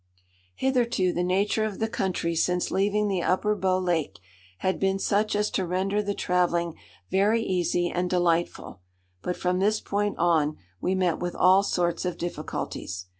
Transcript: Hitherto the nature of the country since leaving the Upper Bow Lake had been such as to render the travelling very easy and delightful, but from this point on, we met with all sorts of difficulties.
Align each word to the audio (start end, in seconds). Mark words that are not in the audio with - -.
Hitherto 0.55 1.13
the 1.13 1.21
nature 1.21 1.63
of 1.63 1.77
the 1.77 1.87
country 1.87 2.33
since 2.35 2.71
leaving 2.71 3.07
the 3.07 3.21
Upper 3.21 3.55
Bow 3.55 3.77
Lake 3.77 4.17
had 4.57 4.79
been 4.79 4.97
such 4.97 5.35
as 5.35 5.51
to 5.51 5.63
render 5.67 6.01
the 6.01 6.15
travelling 6.15 6.73
very 7.11 7.43
easy 7.43 7.87
and 7.91 8.09
delightful, 8.09 8.81
but 9.21 9.37
from 9.37 9.59
this 9.59 9.79
point 9.79 10.17
on, 10.17 10.57
we 10.81 10.95
met 10.95 11.19
with 11.19 11.35
all 11.35 11.61
sorts 11.61 12.03
of 12.03 12.17
difficulties. 12.17 13.05